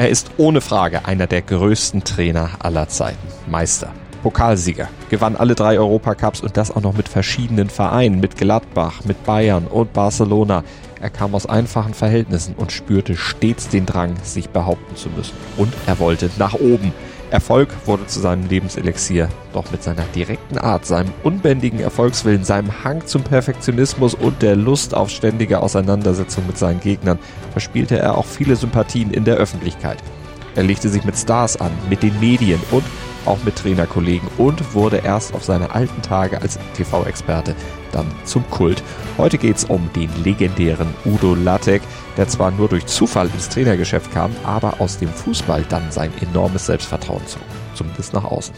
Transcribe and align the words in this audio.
Er 0.00 0.08
ist 0.08 0.30
ohne 0.38 0.62
Frage 0.62 1.04
einer 1.04 1.26
der 1.26 1.42
größten 1.42 2.04
Trainer 2.04 2.52
aller 2.60 2.88
Zeiten. 2.88 3.18
Meister. 3.50 3.92
Pokalsieger, 4.22 4.88
gewann 5.10 5.36
alle 5.36 5.54
drei 5.54 5.78
Europacups 5.78 6.40
und 6.40 6.56
das 6.56 6.70
auch 6.70 6.80
noch 6.80 6.96
mit 6.96 7.06
verschiedenen 7.06 7.68
Vereinen, 7.68 8.18
mit 8.18 8.38
Gladbach, 8.38 9.04
mit 9.04 9.22
Bayern 9.26 9.66
und 9.66 9.92
Barcelona. 9.92 10.64
Er 11.02 11.10
kam 11.10 11.34
aus 11.34 11.44
einfachen 11.44 11.92
Verhältnissen 11.92 12.54
und 12.54 12.72
spürte 12.72 13.14
stets 13.14 13.68
den 13.68 13.84
Drang, 13.84 14.14
sich 14.22 14.48
behaupten 14.48 14.96
zu 14.96 15.10
müssen. 15.10 15.34
Und 15.58 15.74
er 15.86 15.98
wollte 15.98 16.30
nach 16.38 16.54
oben. 16.54 16.94
Erfolg 17.30 17.68
wurde 17.86 18.06
zu 18.06 18.20
seinem 18.20 18.48
Lebenselixier, 18.48 19.28
doch 19.52 19.70
mit 19.70 19.82
seiner 19.82 20.04
direkten 20.14 20.58
Art, 20.58 20.84
seinem 20.84 21.12
unbändigen 21.22 21.80
Erfolgswillen, 21.80 22.44
seinem 22.44 22.84
Hang 22.84 23.06
zum 23.06 23.22
Perfektionismus 23.22 24.14
und 24.14 24.42
der 24.42 24.56
Lust 24.56 24.94
auf 24.94 25.10
ständige 25.10 25.60
Auseinandersetzung 25.60 26.46
mit 26.46 26.58
seinen 26.58 26.80
Gegnern 26.80 27.18
verspielte 27.52 27.98
er 27.98 28.18
auch 28.18 28.26
viele 28.26 28.56
Sympathien 28.56 29.12
in 29.12 29.24
der 29.24 29.36
Öffentlichkeit. 29.36 29.98
Er 30.56 30.64
legte 30.64 30.88
sich 30.88 31.04
mit 31.04 31.16
Stars 31.16 31.56
an, 31.60 31.70
mit 31.88 32.02
den 32.02 32.18
Medien 32.18 32.60
und 32.72 32.84
auch 33.26 33.42
mit 33.44 33.56
Trainerkollegen 33.56 34.28
und 34.38 34.74
wurde 34.74 34.98
erst 34.98 35.34
auf 35.34 35.44
seine 35.44 35.74
alten 35.74 36.02
Tage 36.02 36.40
als 36.40 36.58
TV-Experte 36.76 37.54
dann 37.92 38.06
zum 38.24 38.48
Kult. 38.50 38.82
Heute 39.18 39.38
geht 39.38 39.56
es 39.56 39.64
um 39.64 39.90
den 39.94 40.10
legendären 40.22 40.94
Udo 41.04 41.34
Lattek, 41.34 41.82
der 42.16 42.28
zwar 42.28 42.50
nur 42.50 42.68
durch 42.68 42.86
Zufall 42.86 43.28
ins 43.28 43.48
Trainergeschäft 43.48 44.12
kam, 44.12 44.30
aber 44.44 44.80
aus 44.80 44.98
dem 44.98 45.08
Fußball 45.08 45.64
dann 45.68 45.90
sein 45.90 46.12
enormes 46.20 46.66
Selbstvertrauen 46.66 47.26
zog. 47.26 47.42
Zumindest 47.74 48.12
nach 48.12 48.24
außen. 48.24 48.54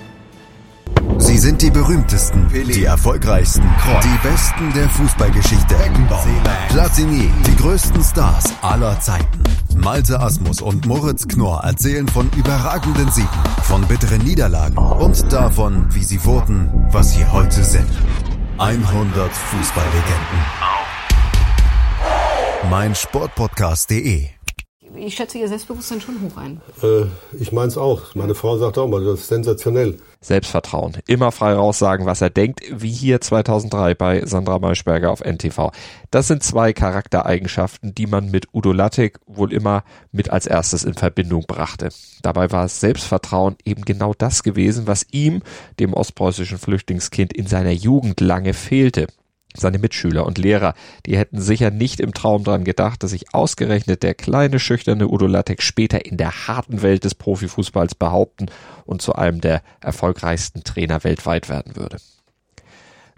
Sie 1.19 1.39
sind 1.39 1.63
die 1.63 1.71
berühmtesten, 1.71 2.49
die 2.53 2.85
erfolgreichsten, 2.85 3.63
die 4.03 4.29
besten 4.29 4.73
der 4.75 4.89
Fußballgeschichte. 4.89 5.77
Platini, 6.69 7.31
die 7.47 7.57
größten 7.57 8.03
Stars 8.03 8.53
aller 8.61 8.99
Zeiten. 9.01 9.43
Malte 9.77 10.21
Asmus 10.21 10.61
und 10.61 10.87
Moritz 10.87 11.27
Knorr 11.27 11.65
erzählen 11.65 12.07
von 12.07 12.31
überragenden 12.37 13.11
Siegen, 13.11 13.29
von 13.63 13.83
bitteren 13.87 14.23
Niederlagen 14.23 14.77
und 14.77 15.33
davon, 15.33 15.87
wie 15.91 16.05
sie 16.05 16.23
wurden, 16.25 16.71
was 16.91 17.15
sie 17.15 17.27
heute 17.27 17.65
sind. 17.65 17.89
100 18.59 19.33
Fußballlegenden. 19.33 20.63
Mein 22.71 22.95
Sportpodcast.de 22.95 24.29
ich 24.97 25.15
schätze 25.15 25.39
Ihr 25.39 25.49
Selbstbewusstsein 25.49 26.01
schon 26.01 26.21
hoch 26.21 26.37
ein. 26.37 26.61
Äh, 26.83 27.07
ich 27.39 27.53
meine 27.53 27.69
es 27.69 27.77
auch. 27.77 28.15
Meine 28.15 28.35
Frau 28.35 28.59
sagt 28.59 28.79
auch 28.79 28.89
mal, 28.89 29.05
das 29.05 29.21
ist 29.21 29.29
sensationell. 29.29 29.99
Selbstvertrauen. 30.21 30.99
Immer 31.07 31.33
frei 31.33 31.55
raussagen, 31.55 32.07
was 32.07 32.21
er 32.21 32.31
denkt, 32.31 32.63
wie 32.71 32.91
hier 32.91 33.21
2003 33.21 33.95
bei 33.95 34.25
Sandra 34.25 34.59
Maischberger 34.59 35.11
auf 35.11 35.21
NTV. 35.25 35.73
Das 36.11 36.29
sind 36.29 36.43
zwei 36.43 36.73
Charaktereigenschaften, 36.73 37.95
die 37.95 38.07
man 38.07 38.31
mit 38.31 38.49
Udo 38.53 38.73
Lattek 38.73 39.19
wohl 39.27 39.53
immer 39.53 39.85
mit 40.13 40.31
als 40.31 40.47
erstes 40.47 40.85
in 40.85 40.95
Verbindung 40.95 41.45
brachte. 41.47 41.89
Dabei 42.23 42.51
war 42.53 42.69
Selbstvertrauen 42.69 43.57
eben 43.65 43.85
genau 43.85 44.15
das 44.17 44.43
gewesen, 44.43 44.87
was 44.87 45.07
ihm, 45.11 45.43
dem 45.81 45.95
ostpreußischen 45.95 46.59
Flüchtlingskind, 46.59 47.33
in 47.33 47.47
seiner 47.47 47.73
Jugend 47.73 48.21
lange 48.21 48.55
fehlte. 48.55 49.07
Seine 49.57 49.79
Mitschüler 49.79 50.27
und 50.27 50.39
Lehrer, 50.39 50.75
die 51.07 51.17
hätten 51.17 51.41
sicher 51.41 51.71
nicht 51.71 52.01
im 52.01 52.15
Traum 52.15 52.45
dran 52.45 52.65
gedacht, 52.65 53.03
dass 53.03 53.11
sich 53.11 53.35
ausgerechnet 53.35 54.03
der 54.03 54.15
kleine, 54.15 54.59
schüchterne 54.59 55.09
Udo 55.09 55.27
Lattek 55.27 55.63
später 55.63 56.05
in 56.07 56.17
der 56.17 56.49
harten 56.49 56.83
Welt 56.83 57.05
des 57.05 57.15
Profifußballs 57.15 57.95
behaupten 57.95 58.47
und 58.85 59.03
zu 59.03 59.15
einem 59.15 59.41
der 59.41 59.63
erfolgreichsten 59.81 60.65
Trainer 60.65 61.05
weltweit 61.05 61.49
werden 61.49 61.77
würde. 61.77 61.99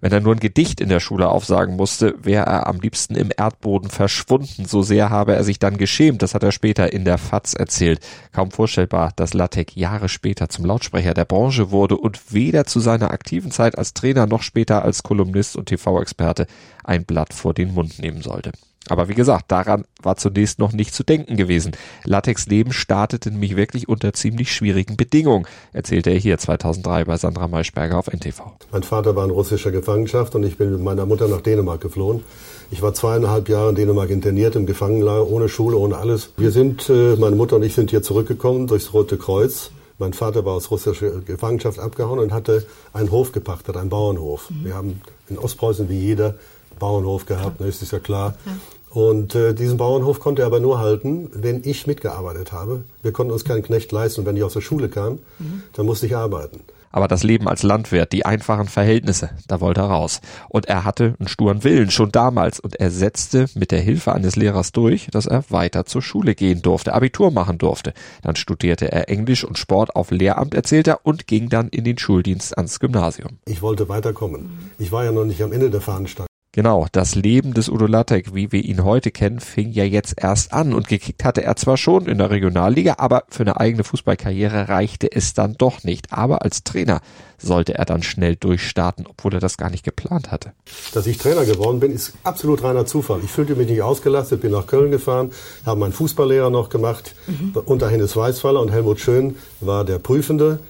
Wenn 0.04 0.12
er 0.12 0.20
nur 0.20 0.34
ein 0.34 0.38
Gedicht 0.38 0.82
in 0.82 0.90
der 0.90 1.00
Schule 1.00 1.30
aufsagen 1.30 1.76
musste, 1.76 2.14
wäre 2.22 2.44
er 2.44 2.66
am 2.66 2.78
liebsten 2.78 3.14
im 3.14 3.30
Erdboden 3.34 3.88
verschwunden. 3.88 4.66
So 4.66 4.82
sehr 4.82 5.08
habe 5.08 5.34
er 5.34 5.44
sich 5.44 5.58
dann 5.58 5.78
geschämt. 5.78 6.20
Das 6.20 6.34
hat 6.34 6.42
er 6.42 6.52
später 6.52 6.92
in 6.92 7.06
der 7.06 7.16
FAZ 7.16 7.54
erzählt. 7.54 8.00
Kaum 8.30 8.50
vorstellbar, 8.50 9.14
dass 9.16 9.32
Lattek 9.32 9.78
Jahre 9.78 10.10
später 10.10 10.50
zum 10.50 10.66
Lautsprecher 10.66 11.14
der 11.14 11.24
Branche 11.24 11.70
wurde 11.70 11.96
und 11.96 12.34
weder 12.34 12.66
zu 12.66 12.80
seiner 12.80 13.12
aktiven 13.12 13.50
Zeit 13.50 13.78
als 13.78 13.94
Trainer 13.94 14.26
noch 14.26 14.42
später 14.42 14.84
als 14.84 15.04
Kolumnist 15.04 15.56
und 15.56 15.70
TV-Experte 15.70 16.48
ein 16.84 17.06
Blatt 17.06 17.32
vor 17.32 17.54
den 17.54 17.72
Mund 17.72 17.98
nehmen 17.98 18.20
sollte. 18.20 18.52
Aber 18.88 19.08
wie 19.08 19.14
gesagt, 19.14 19.50
daran 19.50 19.84
war 20.02 20.16
zunächst 20.16 20.58
noch 20.58 20.72
nicht 20.72 20.94
zu 20.94 21.04
denken 21.04 21.36
gewesen. 21.36 21.72
Latex 22.04 22.46
Leben 22.46 22.72
startete 22.72 23.30
nämlich 23.30 23.56
wirklich 23.56 23.88
unter 23.88 24.12
ziemlich 24.12 24.52
schwierigen 24.52 24.96
Bedingungen, 24.96 25.46
erzählte 25.72 26.10
er 26.10 26.18
hier 26.18 26.38
2003 26.38 27.04
bei 27.04 27.16
Sandra 27.16 27.48
Maischberger 27.48 27.98
auf 27.98 28.08
NTV. 28.08 28.42
Mein 28.72 28.82
Vater 28.82 29.16
war 29.16 29.24
in 29.24 29.30
russischer 29.30 29.70
Gefangenschaft 29.70 30.34
und 30.34 30.44
ich 30.44 30.58
bin 30.58 30.72
mit 30.72 30.82
meiner 30.82 31.06
Mutter 31.06 31.28
nach 31.28 31.40
Dänemark 31.40 31.80
geflohen. 31.80 32.22
Ich 32.70 32.82
war 32.82 32.94
zweieinhalb 32.94 33.48
Jahre 33.48 33.70
in 33.70 33.74
Dänemark 33.76 34.10
interniert 34.10 34.56
im 34.56 34.66
Gefangenlager, 34.66 35.28
ohne 35.28 35.48
Schule, 35.48 35.76
ohne 35.76 35.96
alles. 35.96 36.30
Wir 36.36 36.50
sind, 36.50 36.88
äh, 36.88 37.16
meine 37.16 37.36
Mutter 37.36 37.56
und 37.56 37.62
ich 37.62 37.74
sind 37.74 37.90
hier 37.90 38.02
zurückgekommen 38.02 38.66
durchs 38.66 38.92
Rote 38.92 39.16
Kreuz. 39.16 39.70
Mein 39.98 40.12
Vater 40.12 40.44
war 40.44 40.54
aus 40.54 40.70
russischer 40.70 41.20
Gefangenschaft 41.20 41.78
abgehauen 41.78 42.18
und 42.18 42.32
hatte 42.32 42.66
einen 42.92 43.10
Hof 43.10 43.32
gepachtet, 43.32 43.76
einen 43.76 43.90
Bauernhof. 43.90 44.50
Mhm. 44.50 44.64
Wir 44.64 44.74
haben 44.74 45.00
in 45.28 45.38
Ostpreußen 45.38 45.88
wie 45.88 45.98
jeder 45.98 46.34
Bauernhof 46.78 47.26
gehabt, 47.26 47.60
ne, 47.60 47.68
ist 47.68 47.90
ja 47.92 48.00
klar. 48.00 48.34
Ja. 48.44 48.52
Und 48.94 49.34
äh, 49.34 49.54
diesen 49.54 49.76
Bauernhof 49.76 50.20
konnte 50.20 50.42
er 50.42 50.46
aber 50.46 50.60
nur 50.60 50.78
halten, 50.78 51.28
wenn 51.34 51.62
ich 51.64 51.88
mitgearbeitet 51.88 52.52
habe. 52.52 52.84
Wir 53.02 53.10
konnten 53.10 53.32
uns 53.32 53.44
keinen 53.44 53.64
Knecht 53.64 53.90
leisten. 53.90 54.24
wenn 54.24 54.36
ich 54.36 54.44
aus 54.44 54.52
der 54.52 54.60
Schule 54.60 54.88
kam, 54.88 55.14
mhm. 55.40 55.64
dann 55.72 55.84
musste 55.84 56.06
ich 56.06 56.14
arbeiten. 56.14 56.60
Aber 56.92 57.08
das 57.08 57.24
Leben 57.24 57.48
als 57.48 57.64
Landwirt, 57.64 58.12
die 58.12 58.24
einfachen 58.24 58.68
Verhältnisse, 58.68 59.30
da 59.48 59.60
wollte 59.60 59.80
er 59.80 59.88
raus. 59.88 60.20
Und 60.48 60.66
er 60.66 60.84
hatte 60.84 61.16
einen 61.18 61.26
sturen 61.26 61.64
Willen 61.64 61.90
schon 61.90 62.12
damals. 62.12 62.60
Und 62.60 62.76
er 62.76 62.92
setzte 62.92 63.46
mit 63.56 63.72
der 63.72 63.80
Hilfe 63.80 64.12
eines 64.12 64.36
Lehrers 64.36 64.70
durch, 64.70 65.08
dass 65.10 65.26
er 65.26 65.42
weiter 65.48 65.86
zur 65.86 66.00
Schule 66.00 66.36
gehen 66.36 66.62
durfte, 66.62 66.94
Abitur 66.94 67.32
machen 67.32 67.58
durfte. 67.58 67.94
Dann 68.22 68.36
studierte 68.36 68.92
er 68.92 69.08
Englisch 69.08 69.42
und 69.42 69.58
Sport 69.58 69.96
auf 69.96 70.12
Lehramt, 70.12 70.54
erzählt 70.54 70.86
er, 70.86 71.04
und 71.04 71.26
ging 71.26 71.48
dann 71.48 71.68
in 71.68 71.82
den 71.82 71.98
Schuldienst 71.98 72.56
ans 72.56 72.78
Gymnasium. 72.78 73.40
Ich 73.46 73.60
wollte 73.60 73.88
weiterkommen. 73.88 74.70
Ich 74.78 74.92
war 74.92 75.04
ja 75.04 75.10
noch 75.10 75.24
nicht 75.24 75.42
am 75.42 75.50
Ende 75.50 75.70
der 75.70 75.80
Fahnenstange. 75.80 76.28
Genau, 76.54 76.86
das 76.92 77.16
Leben 77.16 77.52
des 77.52 77.68
Udo 77.68 77.86
Lattek, 77.86 78.32
wie 78.32 78.52
wir 78.52 78.62
ihn 78.64 78.84
heute 78.84 79.10
kennen, 79.10 79.40
fing 79.40 79.72
ja 79.72 79.82
jetzt 79.82 80.14
erst 80.16 80.52
an 80.52 80.72
und 80.72 80.86
gekickt 80.86 81.24
hatte 81.24 81.42
er 81.42 81.56
zwar 81.56 81.76
schon 81.76 82.06
in 82.06 82.18
der 82.18 82.30
Regionalliga, 82.30 82.94
aber 82.98 83.24
für 83.28 83.42
eine 83.42 83.58
eigene 83.58 83.82
Fußballkarriere 83.82 84.68
reichte 84.68 85.10
es 85.10 85.34
dann 85.34 85.54
doch 85.58 85.82
nicht. 85.82 86.12
Aber 86.12 86.42
als 86.42 86.62
Trainer 86.62 87.00
sollte 87.38 87.74
er 87.74 87.84
dann 87.84 88.04
schnell 88.04 88.36
durchstarten, 88.36 89.04
obwohl 89.04 89.34
er 89.34 89.40
das 89.40 89.56
gar 89.56 89.68
nicht 89.68 89.82
geplant 89.82 90.30
hatte. 90.30 90.52
Dass 90.92 91.08
ich 91.08 91.18
Trainer 91.18 91.44
geworden 91.44 91.80
bin, 91.80 91.90
ist 91.90 92.12
absolut 92.22 92.62
reiner 92.62 92.86
Zufall. 92.86 93.18
Ich 93.24 93.32
fühlte 93.32 93.56
mich 93.56 93.68
nicht 93.68 93.82
ausgelastet, 93.82 94.40
bin 94.40 94.52
nach 94.52 94.68
Köln 94.68 94.92
gefahren, 94.92 95.32
habe 95.66 95.80
meinen 95.80 95.92
Fußballlehrer 95.92 96.50
noch 96.50 96.68
gemacht, 96.68 97.16
mhm. 97.26 97.52
unter 97.64 97.90
Hennes 97.90 98.14
Weißfaller 98.14 98.60
und 98.60 98.70
Helmut 98.70 99.00
Schön 99.00 99.34
war 99.58 99.84
der 99.84 99.98
Prüfende. 99.98 100.60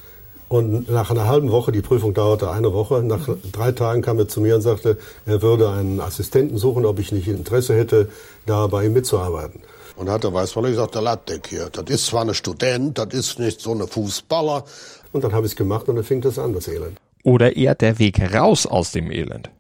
Und 0.55 0.89
nach 0.89 1.11
einer 1.11 1.27
halben 1.27 1.51
Woche, 1.51 1.73
die 1.73 1.83
Prüfung 1.83 2.15
dauerte 2.15 2.49
eine 2.49 2.73
Woche, 2.73 3.03
nach 3.03 3.29
drei 3.51 3.73
Tagen 3.73 4.03
kam 4.03 4.21
er 4.21 4.29
zu 4.29 4.41
mir 4.41 4.55
und 4.55 4.61
sagte, 4.61 4.99
er 5.27 5.43
würde 5.43 5.69
einen 5.69 5.99
Assistenten 5.99 6.59
suchen, 6.59 6.87
ob 6.87 7.01
ich 7.01 7.11
nicht 7.11 7.27
Interesse 7.27 7.75
hätte, 7.75 8.09
da 8.47 8.69
bei 8.69 8.87
ihm 8.87 8.93
mitzuarbeiten. 8.93 9.63
Und 9.97 10.07
da 10.07 10.13
hat 10.13 10.23
der 10.23 10.33
Weißwaller 10.33 10.71
gesagt, 10.71 10.95
der 10.95 11.03
Lattek 11.03 11.49
hier, 11.49 11.71
das 11.73 11.87
ist 11.91 12.07
zwar 12.07 12.25
ein 12.25 12.35
Student, 12.35 12.99
das 12.99 13.09
ist 13.09 13.41
nicht 13.41 13.61
so 13.61 13.73
eine 13.73 13.89
Fußballer. 13.89 14.63
Und 15.11 15.25
dann 15.25 15.33
habe 15.33 15.45
ich 15.45 15.55
es 15.55 15.57
gemacht 15.57 15.89
und 15.89 15.97
dann 15.97 16.05
fing 16.05 16.21
das 16.21 16.39
an, 16.39 16.53
das 16.53 16.69
Elend. 16.69 17.01
Oder 17.25 17.57
eher 17.57 17.75
der 17.75 17.99
Weg 17.99 18.21
raus 18.33 18.65
aus 18.65 18.93
dem 18.93 19.11
Elend. 19.11 19.51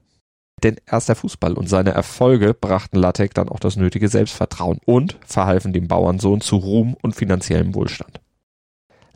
Denn 0.62 0.76
erst 0.86 1.08
der 1.08 1.16
Fußball 1.16 1.54
und 1.54 1.68
seine 1.68 1.90
Erfolge 1.90 2.54
brachten 2.54 2.98
Lattek 2.98 3.34
dann 3.34 3.48
auch 3.48 3.58
das 3.58 3.74
nötige 3.74 4.06
Selbstvertrauen 4.06 4.78
und 4.84 5.18
verhalfen 5.26 5.72
dem 5.72 5.88
Bauernsohn 5.88 6.40
zu 6.40 6.54
Ruhm 6.54 6.96
und 7.02 7.16
finanziellem 7.16 7.74
Wohlstand. 7.74 8.20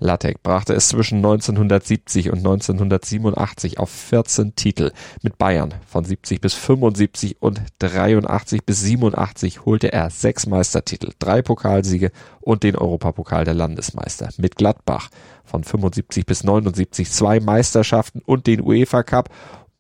Lattek 0.00 0.42
brachte 0.42 0.74
es 0.74 0.88
zwischen 0.88 1.16
1970 1.16 2.30
und 2.30 2.38
1987 2.38 3.78
auf 3.78 3.90
14 3.90 4.54
Titel. 4.54 4.92
Mit 5.22 5.38
Bayern 5.38 5.74
von 5.86 6.04
70 6.04 6.40
bis 6.40 6.54
75 6.54 7.40
und 7.40 7.60
83 7.80 8.64
bis 8.64 8.80
87 8.82 9.64
holte 9.64 9.92
er 9.92 10.10
sechs 10.10 10.46
Meistertitel, 10.46 11.12
drei 11.18 11.42
Pokalsiege 11.42 12.12
und 12.40 12.62
den 12.62 12.76
Europapokal 12.76 13.44
der 13.44 13.54
Landesmeister. 13.54 14.28
Mit 14.38 14.56
Gladbach 14.56 15.10
von 15.44 15.64
75 15.64 16.26
bis 16.26 16.44
79 16.44 17.10
zwei 17.10 17.40
Meisterschaften 17.40 18.20
und 18.24 18.46
den 18.46 18.60
UEFA 18.60 19.02
Cup 19.02 19.30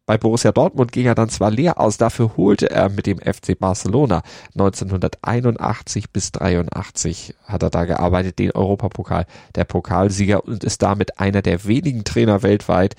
bei 0.08 0.16
Borussia 0.16 0.52
Dortmund 0.52 0.90
ging 0.90 1.04
er 1.04 1.14
dann 1.14 1.28
zwar 1.28 1.50
leer 1.50 1.78
aus, 1.78 1.98
dafür 1.98 2.38
holte 2.38 2.70
er 2.70 2.88
mit 2.88 3.04
dem 3.04 3.18
FC 3.18 3.58
Barcelona 3.58 4.22
1981 4.54 6.10
bis 6.12 6.32
83 6.32 7.34
hat 7.44 7.62
er 7.62 7.68
da 7.68 7.84
gearbeitet, 7.84 8.38
den 8.38 8.52
Europapokal, 8.52 9.26
der 9.54 9.64
Pokalsieger 9.64 10.42
und 10.46 10.64
ist 10.64 10.80
damit 10.80 11.20
einer 11.20 11.42
der 11.42 11.66
wenigen 11.66 12.04
Trainer 12.04 12.42
weltweit, 12.42 12.96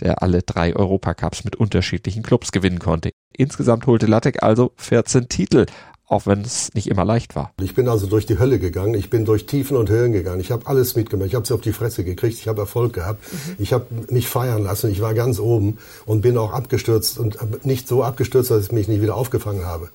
der 0.00 0.22
alle 0.22 0.42
drei 0.42 0.76
Europacups 0.76 1.44
mit 1.44 1.56
unterschiedlichen 1.56 2.22
Clubs 2.22 2.52
gewinnen 2.52 2.78
konnte. 2.78 3.10
Insgesamt 3.34 3.86
holte 3.86 4.04
Lattek 4.04 4.42
also 4.42 4.72
14 4.76 5.30
Titel, 5.30 5.64
auch 6.10 6.26
wenn 6.26 6.40
es 6.40 6.74
nicht 6.74 6.88
immer 6.88 7.04
leicht 7.04 7.36
war. 7.36 7.52
Ich 7.62 7.74
bin 7.74 7.88
also 7.88 8.06
durch 8.08 8.26
die 8.26 8.38
Hölle 8.38 8.58
gegangen, 8.58 8.94
ich 8.94 9.10
bin 9.10 9.24
durch 9.24 9.46
Tiefen 9.46 9.76
und 9.76 9.88
Höhen 9.88 10.12
gegangen, 10.12 10.40
ich 10.40 10.50
habe 10.50 10.66
alles 10.66 10.96
mitgemacht, 10.96 11.28
ich 11.28 11.36
habe 11.36 11.46
sie 11.46 11.54
auf 11.54 11.60
die 11.60 11.72
Fresse 11.72 12.02
gekriegt, 12.02 12.36
ich 12.36 12.48
habe 12.48 12.60
Erfolg 12.60 12.92
gehabt, 12.92 13.22
mhm. 13.32 13.54
ich 13.58 13.72
habe 13.72 13.86
mich 14.10 14.28
feiern 14.28 14.64
lassen, 14.64 14.90
ich 14.90 15.00
war 15.00 15.14
ganz 15.14 15.38
oben 15.38 15.78
und 16.06 16.20
bin 16.20 16.36
auch 16.36 16.52
abgestürzt 16.52 17.18
und 17.18 17.64
nicht 17.64 17.86
so 17.86 18.02
abgestürzt, 18.02 18.50
dass 18.50 18.64
ich 18.64 18.72
mich 18.72 18.88
nicht 18.88 19.02
wieder 19.02 19.14
aufgefangen 19.14 19.64
habe. 19.64 19.88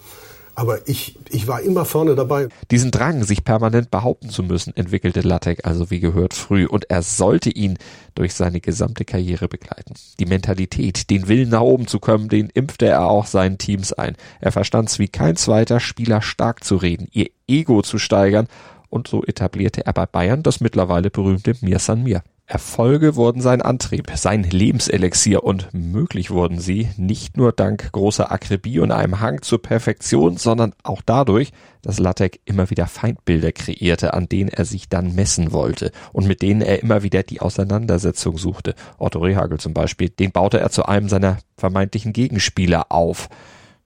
Aber 0.55 0.87
ich, 0.87 1.19
ich 1.29 1.47
war 1.47 1.61
immer 1.61 1.85
vorne 1.85 2.15
dabei. 2.15 2.47
Diesen 2.71 2.91
Drang, 2.91 3.23
sich 3.23 3.43
permanent 3.43 3.91
behaupten 3.91 4.29
zu 4.29 4.41
müssen, 4.43 4.75
entwickelte 4.75 5.21
Lattek 5.21 5.65
also 5.65 5.91
wie 5.91 5.99
gehört 5.99 6.33
früh 6.33 6.65
und 6.65 6.89
er 6.89 7.01
sollte 7.01 7.49
ihn 7.49 7.77
durch 8.15 8.33
seine 8.33 8.61
gesamte 8.61 9.03
Karriere 9.03 9.47
begleiten. 9.47 9.93
Die 10.19 10.25
Mentalität, 10.25 11.09
den 11.09 11.27
Willen 11.27 11.49
nach 11.49 11.61
oben 11.61 11.87
zu 11.87 11.99
kommen, 11.99 12.29
den 12.29 12.49
impfte 12.49 12.87
er 12.87 13.05
auch 13.09 13.25
seinen 13.25 13.57
Teams 13.57 13.91
ein. 13.93 14.15
Er 14.39 14.53
verstand 14.53 14.89
es 14.89 14.99
wie 14.99 15.09
kein 15.09 15.35
zweiter 15.35 15.79
Spieler 15.79 16.21
stark 16.21 16.63
zu 16.63 16.77
reden, 16.77 17.07
ihr 17.11 17.29
Ego 17.47 17.81
zu 17.81 17.99
steigern 17.99 18.47
und 18.89 19.07
so 19.07 19.23
etablierte 19.23 19.85
er 19.85 19.93
bei 19.93 20.05
Bayern 20.05 20.41
das 20.41 20.61
mittlerweile 20.61 21.09
berühmte 21.09 21.53
Mir 21.61 21.79
San 21.79 22.03
Mir. 22.03 22.23
Erfolge 22.47 23.15
wurden 23.15 23.41
sein 23.41 23.63
Antrieb, 23.63 24.11
sein 24.13 24.43
Lebenselixier 24.43 25.43
und 25.43 25.73
möglich 25.73 26.29
wurden 26.29 26.59
sie 26.59 26.89
nicht 26.95 27.37
nur 27.37 27.51
dank 27.51 27.91
großer 27.91 28.31
Akribie 28.31 28.79
und 28.79 28.91
einem 28.91 29.19
Hang 29.19 29.41
zur 29.41 29.63
Perfektion, 29.63 30.37
sondern 30.37 30.73
auch 30.83 31.01
dadurch, 31.03 31.53
dass 31.81 31.97
Lattek 31.97 32.41
immer 32.45 32.69
wieder 32.69 32.85
Feindbilder 32.85 33.51
kreierte, 33.51 34.13
an 34.13 34.29
denen 34.29 34.49
er 34.49 34.65
sich 34.65 34.89
dann 34.89 35.15
messen 35.15 35.53
wollte 35.53 35.91
und 36.13 36.27
mit 36.27 36.43
denen 36.43 36.61
er 36.61 36.83
immer 36.83 37.01
wieder 37.01 37.23
die 37.23 37.41
Auseinandersetzung 37.41 38.37
suchte. 38.37 38.75
Otto 38.99 39.19
Rehagel 39.19 39.59
zum 39.59 39.73
Beispiel, 39.73 40.09
den 40.09 40.31
baute 40.31 40.59
er 40.59 40.69
zu 40.69 40.85
einem 40.85 41.09
seiner 41.09 41.39
vermeintlichen 41.57 42.13
Gegenspieler 42.13 42.91
auf, 42.91 43.27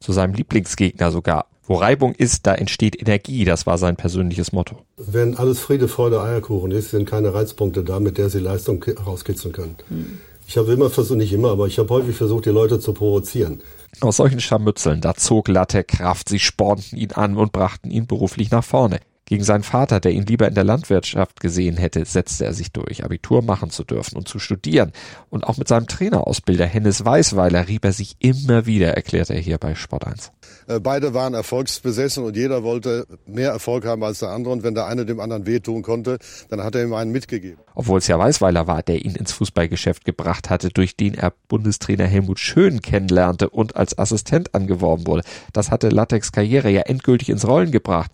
zu 0.02 0.12
seinem 0.12 0.34
Lieblingsgegner 0.34 1.12
sogar 1.12 1.46
wo 1.70 1.76
Reibung 1.76 2.14
ist, 2.16 2.48
da 2.48 2.56
entsteht 2.56 3.00
Energie. 3.00 3.46
Das 3.46 3.68
war 3.68 3.78
sein 3.78 3.96
persönliches 3.96 4.52
Motto. 4.52 4.78
Wenn 4.98 5.38
alles 5.38 5.60
Friede, 5.60 5.88
Freude, 5.88 6.22
Eierkuchen 6.22 6.72
ist, 6.72 6.90
sind 6.90 7.08
keine 7.08 7.34
Reizpunkte 7.34 7.84
da, 7.84 8.00
mit 8.00 8.18
der 8.18 8.30
sie 8.30 8.40
Leistung 8.40 8.84
rauskitzeln 8.84 9.54
können. 9.54 9.76
Hm. 9.88 10.20
Ich 10.48 10.58
habe 10.58 10.74
immer 10.74 10.90
versucht, 10.90 11.20
nicht 11.20 11.32
immer, 11.32 11.52
aber 11.52 11.68
ich 11.68 11.78
habe 11.78 11.94
häufig 11.94 12.16
versucht, 12.16 12.48
die 12.48 12.50
Leute 12.50 12.80
zu 12.80 12.94
provozieren. 12.94 13.62
Aus 14.02 14.18
solchen 14.18 14.40
Scharmützeln, 14.40 15.00
da 15.00 15.14
zog 15.14 15.48
Latte 15.48 15.84
Kraft. 15.84 16.28
Sie 16.28 16.40
spornten 16.40 16.98
ihn 16.98 17.12
an 17.12 17.38
und 17.38 17.52
brachten 17.52 17.92
ihn 17.92 18.08
beruflich 18.08 18.50
nach 18.50 18.64
vorne. 18.64 19.00
Gegen 19.30 19.44
seinen 19.44 19.62
Vater, 19.62 20.00
der 20.00 20.12
ihn 20.12 20.26
lieber 20.26 20.48
in 20.48 20.56
der 20.56 20.64
Landwirtschaft 20.64 21.40
gesehen 21.40 21.78
hätte, 21.78 22.04
setzte 22.04 22.46
er 22.46 22.54
sich 22.56 22.72
durch, 22.72 23.04
Abitur 23.04 23.44
machen 23.44 23.70
zu 23.70 23.84
dürfen 23.84 24.18
und 24.18 24.28
zu 24.28 24.40
studieren. 24.40 24.92
Und 25.30 25.44
auch 25.44 25.58
mit 25.58 25.68
seinem 25.68 25.86
Trainerausbilder 25.86 26.66
Hennes 26.66 27.06
Weißweiler 27.06 27.68
rieb 27.68 27.86
er 27.86 27.94
sich 27.94 28.16
immer 28.18 28.66
wieder, 28.66 28.96
erklärte 28.96 29.36
er 29.36 29.40
hier 29.40 29.60
bei 29.60 29.76
Sport 29.76 30.08
1. 30.08 30.32
Äh, 30.66 30.80
beide 30.80 31.14
waren 31.14 31.36
erfolgsbesessen 31.36 32.24
und 32.24 32.36
jeder 32.36 32.64
wollte 32.64 33.06
mehr 33.28 33.52
Erfolg 33.52 33.86
haben 33.86 34.04
als 34.04 34.18
der 34.18 34.30
andere. 34.30 34.52
Und 34.52 34.64
wenn 34.64 34.74
der 34.74 34.88
eine 34.88 35.06
dem 35.06 35.20
anderen 35.20 35.46
wehtun 35.46 35.84
konnte, 35.84 36.18
dann 36.50 36.64
hat 36.64 36.74
er 36.74 36.84
ihm 36.84 36.96
einen 36.96 37.12
mitgegeben. 37.12 37.60
Obwohl 37.76 38.00
es 38.00 38.08
ja 38.08 38.18
Weißweiler 38.18 38.66
war, 38.66 38.82
der 38.82 39.06
ihn 39.06 39.14
ins 39.14 39.32
Fußballgeschäft 39.34 40.06
gebracht 40.06 40.50
hatte, 40.50 40.70
durch 40.70 40.96
den 40.96 41.14
er 41.14 41.34
Bundestrainer 41.50 42.06
Helmut 42.06 42.40
Schön 42.40 42.82
kennenlernte 42.82 43.52
und 43.52 43.76
als 43.76 43.96
Assistent 43.96 44.56
angeworben 44.56 45.06
wurde. 45.06 45.22
Das 45.54 45.70
hatte 45.70 45.90
Latex 45.90 46.32
Karriere 46.32 46.72
ja 46.72 46.82
endgültig 46.82 47.30
ins 47.30 47.48
Rollen 47.48 47.70
gebracht 47.70 48.10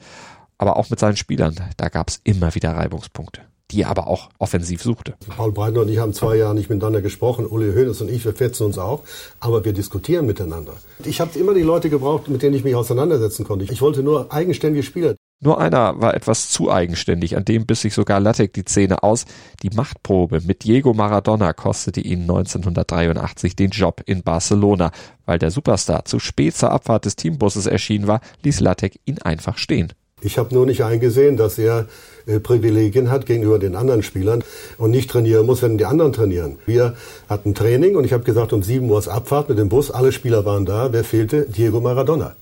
aber 0.57 0.78
auch 0.78 0.90
mit 0.90 1.00
seinen 1.00 1.18
Spielern, 1.18 1.56
da 1.78 1.90
gab 1.90 2.10
es 2.10 2.22
immer 2.24 2.56
wieder 2.56 2.72
Reibungspunkte 2.72 3.42
die 3.72 3.81
er 3.81 3.90
aber 3.90 4.07
auch 4.07 4.30
offensiv 4.38 4.81
suchte. 4.81 5.16
Paul 5.36 5.52
Breitner 5.52 5.81
und 5.81 5.90
ich 5.90 5.98
haben 5.98 6.13
zwei 6.13 6.36
Jahre 6.36 6.54
nicht 6.54 6.69
miteinander 6.69 7.02
gesprochen. 7.02 7.46
Uli 7.46 7.74
Hoeneß 7.74 8.02
und 8.02 8.12
ich, 8.12 8.24
wir 8.24 8.34
fetzen 8.34 8.66
uns 8.66 8.78
auch. 8.78 9.04
Aber 9.40 9.66
wir 9.66 9.74
diskutieren 9.74 10.25
miteinander. 10.25 10.74
Ich 11.04 11.19
habe 11.19 11.38
immer 11.38 11.54
die 11.54 11.63
Leute 11.63 11.90
gebraucht, 11.90 12.28
mit 12.28 12.42
denen 12.42 12.56
ich 12.56 12.63
mich 12.63 12.75
auseinandersetzen 12.75 13.44
konnte. 13.44 13.66
Ich 13.66 13.81
wollte 13.81 14.04
nur 14.04 14.31
eigenständige 14.31 14.84
Spieler. 14.84 15.16
Nur 15.42 15.60
einer 15.60 16.00
war 16.00 16.13
etwas 16.13 16.50
zu 16.50 16.72
eigenständig, 16.72 17.36
an 17.36 17.44
dem 17.44 17.66
biss 17.66 17.81
sich 17.81 17.94
sogar 17.94 18.22
Lattek 18.22 18.54
die 18.54 18.63
Zähne 18.63 19.04
aus. 19.04 19.25
Die 19.63 19.69
Machtprobe 19.69 20.40
mit 20.42 20.63
Diego 20.63 20.94
Maradona 20.94 21.52
kostete 21.52 22.00
ihn 22.00 22.22
1983 22.22 23.56
den 23.56 23.72
Job 23.72 24.02
in 24.06 24.24
Barcelona. 24.24 24.92
Weil 25.25 25.40
der 25.40 25.52
Superstar 25.52 26.06
zu 26.06 26.19
spät 26.19 26.56
zur 26.56 26.72
Abfahrt 26.72 27.06
des 27.06 27.16
Teambusses 27.16 27.66
erschienen 27.66 28.07
war, 28.07 28.22
ließ 28.44 28.60
Lattek 28.60 29.00
ihn 29.06 29.19
einfach 29.19 29.57
stehen. 29.57 29.92
Ich 30.25 30.39
habe 30.39 30.56
nur 30.56 30.66
nicht 30.66 30.83
eingesehen, 30.83 31.38
dass 31.38 31.60
er 31.60 31.86
äh, 32.25 32.39
Privilegien 32.39 33.12
hat 33.12 33.27
gegenüber 33.27 33.60
den 33.60 33.75
anderen 33.75 34.01
Spielern 34.01 34.44
und 34.80 34.89
nicht 34.89 35.07
trainieren 35.07 35.45
muss, 35.45 35.62
wenn 35.62 35.77
die 35.77 35.86
anderen 35.86 36.13
trainieren. 36.13 36.57
Wir 36.66 36.95
hatten 37.30 37.54
Training 37.54 37.95
und 37.95 38.06
ich 38.06 38.13
habe 38.13 38.24
gesagt, 38.24 38.51
um 38.51 38.63
7 38.63 38.89
Uhr 38.89 38.98
ist 38.98 39.07
Abfahrt 39.07 39.50
mit 39.50 39.60
dem 39.60 39.69
Bus. 39.69 39.92
Alle 39.92 40.12
Spieler 40.12 40.44
waren 40.44 40.66
da. 40.66 40.92
Wer 40.92 41.04
fehlte? 41.04 41.44
Diego 41.44 41.80
Maradona. 41.80 42.36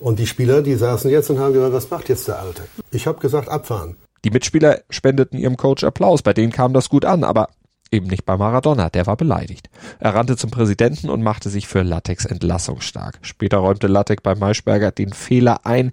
Und 0.00 0.18
die 0.18 0.26
Spieler, 0.26 0.62
die 0.62 0.74
saßen 0.74 1.08
jetzt 1.08 1.30
und 1.30 1.38
haben 1.38 1.52
gesagt, 1.52 1.72
was 1.72 1.90
macht 1.90 2.08
jetzt 2.08 2.26
der 2.26 2.40
Alte? 2.40 2.62
Ich 2.90 3.06
habe 3.06 3.20
gesagt, 3.20 3.48
abfahren. 3.48 3.96
Die 4.24 4.30
Mitspieler 4.30 4.80
spendeten 4.90 5.38
ihrem 5.38 5.56
Coach 5.56 5.84
Applaus. 5.84 6.22
Bei 6.22 6.32
denen 6.32 6.50
kam 6.50 6.72
das 6.72 6.88
gut 6.88 7.04
an, 7.04 7.22
aber 7.22 7.50
eben 7.92 8.08
nicht 8.08 8.26
bei 8.26 8.36
Maradona. 8.36 8.90
Der 8.90 9.06
war 9.06 9.16
beleidigt. 9.16 9.70
Er 10.00 10.14
rannte 10.14 10.36
zum 10.36 10.50
Präsidenten 10.50 11.08
und 11.08 11.22
machte 11.22 11.50
sich 11.50 11.68
für 11.68 11.82
Latex 11.82 12.24
Entlassung 12.24 12.80
stark. 12.80 13.18
Später 13.22 13.58
räumte 13.58 13.86
Latex 13.86 14.22
bei 14.22 14.34
Maischberger 14.34 14.90
den 14.90 15.12
Fehler 15.12 15.64
ein, 15.64 15.92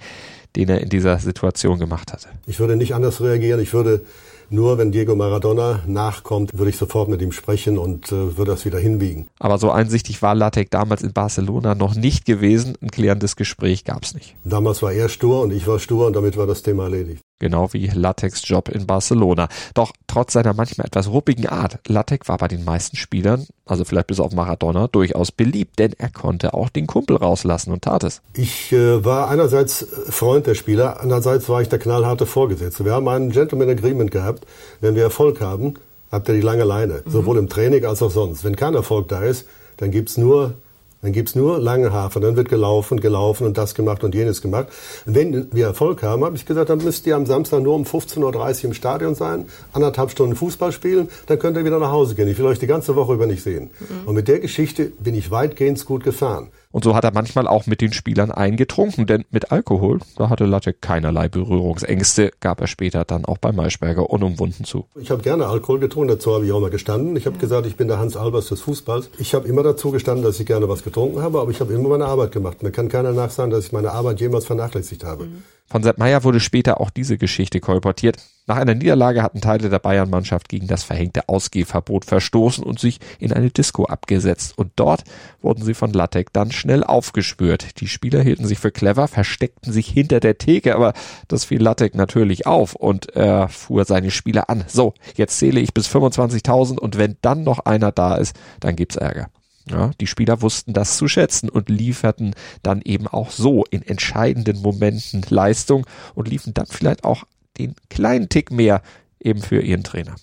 den 0.56 0.70
er 0.70 0.82
in 0.82 0.90
dieser 0.90 1.18
Situation 1.20 1.80
gemacht 1.80 2.14
hatte. 2.14 2.30
Ich 2.46 2.60
würde 2.60 2.76
nicht 2.76 2.94
anders 2.94 3.22
reagieren. 3.22 3.60
Ich 3.60 3.74
würde 3.74 4.06
nur, 4.50 4.78
wenn 4.78 4.92
Diego 4.92 5.16
Maradona 5.16 5.82
nachkommt, 5.88 6.52
würde 6.54 6.70
ich 6.70 6.78
sofort 6.78 7.10
mit 7.10 7.22
ihm 7.22 7.32
sprechen 7.32 7.78
und 7.78 8.12
äh, 8.12 8.38
würde 8.38 8.52
das 8.52 8.66
wieder 8.66 8.78
hinbiegen. 8.78 9.28
Aber 9.40 9.58
so 9.58 9.72
einsichtig 9.72 10.22
war 10.22 10.36
Latek 10.36 10.70
damals 10.70 11.02
in 11.02 11.12
Barcelona 11.12 11.76
noch 11.76 11.96
nicht 11.96 12.26
gewesen. 12.26 12.76
Ein 12.82 12.92
klärendes 12.92 13.36
Gespräch 13.36 13.84
gab 13.84 14.04
es 14.04 14.14
nicht. 14.14 14.36
Damals 14.44 14.82
war 14.82 14.92
er 14.92 15.10
stur 15.10 15.42
und 15.42 15.52
ich 15.52 15.66
war 15.66 15.80
stur 15.80 16.06
und 16.06 16.16
damit 16.16 16.38
war 16.38 16.46
das 16.46 16.62
Thema 16.62 16.84
erledigt. 16.84 17.22
Genau 17.44 17.74
wie 17.74 17.88
Latex 17.88 18.48
Job 18.48 18.70
in 18.70 18.88
Barcelona. 18.88 19.50
Doch 19.74 19.92
trotz 20.08 20.32
seiner 20.32 20.54
manchmal 20.54 20.88
etwas 20.88 21.10
ruppigen 21.10 21.46
Art, 21.46 21.78
Latek 21.90 22.30
war 22.30 22.38
bei 22.38 22.48
den 22.48 22.64
meisten 22.64 22.96
Spielern, 22.96 23.46
also 23.66 23.84
vielleicht 23.84 24.08
bis 24.08 24.22
auf 24.22 24.32
Maradona, 24.32 24.88
durchaus 24.88 25.34
beliebt, 25.34 25.78
denn 25.78 25.92
er 25.98 26.10
konnte 26.10 26.54
auch 26.54 26.70
den 26.70 26.88
Kumpel 26.88 27.18
rauslassen 27.18 27.74
und 27.74 27.82
tat 27.82 28.06
es. 28.06 28.22
Ich 28.34 28.72
äh, 28.72 29.04
war 29.04 29.28
einerseits 29.28 29.86
Freund 30.08 30.48
der 30.48 30.56
Spieler, 30.56 31.02
andererseits 31.02 31.50
war 31.50 31.62
ich 31.62 31.68
der 31.68 31.80
knallharte 31.80 32.26
Vorgesetzte. 32.26 32.86
Wir 32.86 32.94
haben 32.94 33.10
einen 33.10 33.32
Gentleman 33.32 33.68
Agreement 33.68 34.12
gehabt. 34.12 34.46
Wenn 34.80 34.96
wir 34.96 35.04
Erfolg 35.04 35.42
haben, 35.42 35.74
habt 36.14 36.30
ihr 36.30 36.36
die 36.36 36.40
lange 36.40 36.64
Leine, 36.64 37.02
mhm. 37.04 37.12
sowohl 37.12 37.38
im 37.40 37.50
Training 37.50 37.84
als 37.84 38.02
auch 38.02 38.12
sonst. 38.12 38.46
Wenn 38.46 38.56
kein 38.56 38.74
Erfolg 38.74 39.10
da 39.10 39.22
ist, 39.22 39.48
dann 39.76 39.92
gibt's 39.92 40.16
nur 40.16 40.54
dann 41.04 41.12
gibt's 41.12 41.36
nur 41.36 41.60
lange 41.60 41.92
Hafer, 41.92 42.20
dann 42.22 42.36
wird 42.38 42.50
gelaufen, 42.50 43.00
gelaufen 43.00 43.46
und 43.46 43.58
das 43.58 43.76
gemacht 43.76 44.04
und 44.04 44.16
jenes 44.16 44.42
gemacht. 44.42 44.70
Und 45.06 45.16
wenn 45.16 45.54
wir 45.54 45.66
Erfolg 45.68 46.02
haben, 46.02 46.24
habe 46.24 46.36
ich 46.36 46.46
gesagt, 46.46 46.70
dann 46.70 46.80
müsst 46.80 47.06
ihr 47.06 47.16
am 47.16 47.26
Samstag 47.26 47.62
nur 47.62 47.76
um 47.76 47.84
15.30 47.84 48.20
Uhr 48.24 48.64
im 48.64 48.74
Stadion 48.74 49.14
sein, 49.14 49.46
anderthalb 49.74 50.12
Stunden 50.12 50.36
Fußball 50.36 50.72
spielen, 50.72 51.10
dann 51.28 51.38
könnt 51.38 51.58
ihr 51.58 51.66
wieder 51.66 51.80
nach 51.80 51.92
Hause 51.92 52.16
gehen. 52.16 52.30
Ich 52.30 52.38
will 52.40 52.46
euch 52.46 52.60
die 52.60 52.68
ganze 52.68 52.96
Woche 52.96 53.14
über 53.14 53.28
nicht 53.28 53.44
sehen. 53.44 53.70
Mhm. 53.80 54.08
Und 54.08 54.16
mit 54.16 54.28
der 54.28 54.40
Geschichte 54.40 54.86
bin 54.86 55.14
ich 55.14 55.30
weitgehend 55.30 55.86
gut 55.86 56.04
gefahren. 56.04 56.50
Und 56.74 56.84
so 56.84 56.96
hat 56.96 57.04
er 57.04 57.14
manchmal 57.14 57.48
auch 57.48 57.68
mit 57.68 57.82
den 57.82 57.94
Spielern 57.94 58.32
eingetrunken, 58.32 59.06
denn 59.06 59.26
mit 59.30 59.52
Alkohol, 59.52 60.00
da 60.18 60.30
hatte 60.30 60.46
Latte 60.46 60.74
keinerlei 60.74 61.30
Berührungsängste, 61.30 62.32
gab 62.40 62.62
er 62.62 62.68
später 62.68 63.06
dann 63.06 63.26
auch 63.26 63.38
bei 63.38 63.52
Maischberger 63.52 64.10
unumwunden 64.10 64.66
zu. 64.66 64.88
Ich 64.96 65.12
habe 65.12 65.22
gerne 65.22 65.46
Alkohol 65.46 65.78
getrunken, 65.78 66.08
dazu 66.08 66.34
habe 66.34 66.48
ich 66.48 66.52
auch 66.52 66.60
mal 66.60 66.72
gestanden. 66.72 67.16
Ich 67.16 67.28
habe 67.28 67.36
ja. 67.36 67.42
gesagt, 67.42 67.68
ich 67.68 67.76
bin 67.76 67.90
der 67.90 68.00
Hans 68.00 68.18
Albers 68.18 68.48
des 68.48 68.62
Fußballs. 68.62 69.12
Ich 69.20 69.36
habe 69.36 69.48
immer 69.48 69.62
dazu 69.62 69.92
gestanden, 69.92 70.26
dass 70.26 70.40
ich 70.40 70.48
gerne 70.48 70.68
was 70.68 70.84
getrunken 70.84 71.22
habe, 71.22 71.40
aber 71.40 71.52
ich 71.52 71.60
habe 71.60 71.72
immer 71.74 71.90
meine 71.90 72.06
Arbeit 72.06 72.32
gemacht. 72.32 72.64
Mir 72.64 72.72
kann 72.72 72.90
keiner 72.90 73.12
nachsagen, 73.12 73.52
dass 73.52 73.68
ich 73.68 73.72
meine 73.72 73.92
Arbeit 73.92 74.20
jemals 74.20 74.46
vernachlässigt 74.46 75.04
habe. 75.04 75.26
Mhm. 75.26 75.44
Von 75.68 75.84
Sepp 75.84 76.00
Meyer 76.00 76.24
wurde 76.24 76.40
später 76.40 76.82
auch 76.82 76.90
diese 76.90 77.20
Geschichte 77.20 77.60
kolportiert. 77.60 78.18
Nach 78.46 78.58
einer 78.58 78.76
Niederlage 78.76 79.24
hatten 79.24 79.40
Teile 79.40 79.70
der 79.70 79.80
Bayern-Mannschaft 79.80 80.50
gegen 80.50 80.68
das 80.68 80.84
verhängte 80.84 81.30
Ausgehverbot 81.30 82.04
verstoßen 82.04 82.62
und 82.62 82.78
sich 82.78 83.00
in 83.18 83.32
eine 83.32 83.50
Disco 83.50 83.86
abgesetzt. 83.86 84.58
Und 84.58 84.74
dort 84.76 85.06
wurden 85.42 85.64
sie 85.64 85.74
von 85.74 85.94
Lattek 85.94 86.34
dann 86.34 86.52
schnell 86.52 86.84
aufgespürt. 86.84 87.80
Die 87.80 87.88
Spieler 87.88 88.22
hielten 88.22 88.46
sich 88.46 88.60
für 88.60 88.72
clever, 88.72 89.08
versteckten 89.08 89.72
sich 89.72 89.88
hinter 89.88 90.20
der 90.20 90.38
Theke, 90.38 90.76
aber 90.76 90.92
das 91.30 91.46
fiel 91.46 91.62
Lattek 91.62 91.96
natürlich 91.96 92.46
auf 92.46 92.76
und 92.76 93.16
er 93.16 93.48
fuhr 93.48 93.86
seine 93.86 94.12
Spieler 94.12 94.50
an. 94.50 94.66
So, 94.68 94.94
jetzt 95.16 95.40
zähle 95.40 95.62
ich 95.62 95.74
bis 95.74 95.88
25.000 95.88 96.80
und 96.80 96.98
wenn 96.98 97.16
dann 97.22 97.44
noch 97.44 97.60
einer 97.60 97.94
da 97.94 98.16
ist, 98.16 98.36
dann 98.60 98.76
gibt's 98.76 98.98
Ärger. 98.98 99.30
Ja, 99.70 99.92
die 100.02 100.08
Spieler 100.08 100.42
wussten 100.42 100.74
das 100.74 100.98
zu 100.98 101.08
schätzen 101.08 101.48
und 101.48 101.70
lieferten 101.70 102.36
dann 102.64 102.82
eben 102.82 103.08
auch 103.08 103.32
so 103.32 103.64
in 103.72 103.82
entscheidenden 103.82 104.62
Momenten 104.62 105.24
Leistung 105.30 105.86
und 106.16 106.28
liefen 106.28 106.54
dann 106.54 106.66
vielleicht 106.66 107.06
auch 107.06 107.24
den 107.58 107.76
kleinen 107.90 108.30
Tick 108.30 108.52
mehr 108.52 108.82
eben 109.20 109.42
für 109.42 109.62
ihren 109.62 109.84
Trainer. 109.84 110.16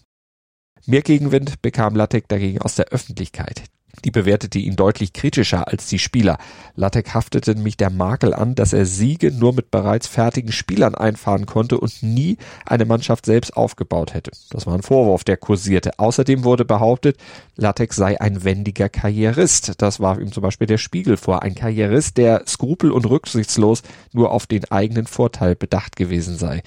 Mehr 0.86 1.02
Gegenwind 1.02 1.62
bekam 1.62 1.94
Lattek 1.94 2.28
dagegen 2.28 2.60
aus 2.60 2.74
der 2.74 2.86
Öffentlichkeit. 2.86 3.64
Die 4.04 4.10
bewertete 4.10 4.58
ihn 4.58 4.76
deutlich 4.76 5.12
kritischer 5.12 5.68
als 5.68 5.86
die 5.88 5.98
Spieler. 5.98 6.38
Lattek 6.74 7.12
haftete 7.12 7.54
nämlich 7.54 7.76
der 7.76 7.90
Makel 7.90 8.32
an, 8.32 8.54
dass 8.54 8.72
er 8.72 8.86
Siege 8.86 9.30
nur 9.30 9.52
mit 9.52 9.70
bereits 9.70 10.06
fertigen 10.06 10.52
Spielern 10.52 10.94
einfahren 10.94 11.46
konnte 11.46 11.78
und 11.78 12.02
nie 12.02 12.38
eine 12.64 12.86
Mannschaft 12.86 13.26
selbst 13.26 13.56
aufgebaut 13.56 14.14
hätte. 14.14 14.30
Das 14.50 14.66
war 14.66 14.74
ein 14.74 14.82
Vorwurf, 14.82 15.24
der 15.24 15.36
kursierte. 15.36 15.98
Außerdem 15.98 16.44
wurde 16.44 16.64
behauptet, 16.64 17.18
Lattek 17.56 17.92
sei 17.92 18.20
ein 18.20 18.42
wendiger 18.44 18.88
Karrierist. 18.88 19.74
Das 19.82 20.00
warf 20.00 20.18
ihm 20.18 20.32
zum 20.32 20.42
Beispiel 20.42 20.66
der 20.66 20.78
Spiegel 20.78 21.16
vor. 21.16 21.42
Ein 21.42 21.54
Karrierist, 21.54 22.16
der 22.16 22.44
skrupel- 22.46 22.92
und 22.92 23.04
rücksichtslos 23.04 23.82
nur 24.12 24.30
auf 24.32 24.46
den 24.46 24.64
eigenen 24.70 25.06
Vorteil 25.06 25.56
bedacht 25.56 25.96
gewesen 25.96 26.36
sei. 26.36 26.62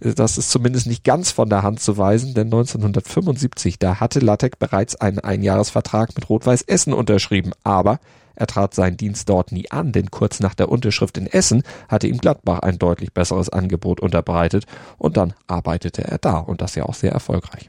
Das 0.00 0.38
ist 0.38 0.50
zumindest 0.50 0.86
nicht 0.86 1.04
ganz 1.04 1.32
von 1.32 1.50
der 1.50 1.62
Hand 1.62 1.80
zu 1.80 1.98
weisen, 1.98 2.32
denn 2.34 2.46
1975, 2.46 3.78
da 3.78 4.00
hatte 4.00 4.20
Lattek 4.20 4.58
bereits 4.58 4.96
einen 4.96 5.18
Einjahresvertrag 5.18 6.14
mit 6.14 6.28
Rot-Weiß 6.28 6.62
Essen 6.68 6.92
unterschrieben, 6.92 7.52
aber 7.64 7.98
er 8.34 8.46
trat 8.46 8.72
seinen 8.72 8.96
Dienst 8.96 9.28
dort 9.28 9.50
nie 9.50 9.68
an, 9.70 9.90
denn 9.90 10.12
kurz 10.12 10.38
nach 10.38 10.54
der 10.54 10.68
Unterschrift 10.68 11.18
in 11.18 11.26
Essen 11.26 11.64
hatte 11.88 12.06
ihm 12.06 12.18
Gladbach 12.18 12.60
ein 12.60 12.78
deutlich 12.78 13.12
besseres 13.12 13.48
Angebot 13.48 13.98
unterbreitet 13.98 14.64
und 14.96 15.16
dann 15.16 15.34
arbeitete 15.48 16.04
er 16.04 16.18
da 16.18 16.38
und 16.38 16.60
das 16.60 16.76
ja 16.76 16.84
auch 16.84 16.94
sehr 16.94 17.10
erfolgreich. 17.10 17.68